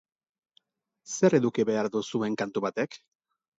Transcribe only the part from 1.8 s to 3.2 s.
du zuen kantu batek?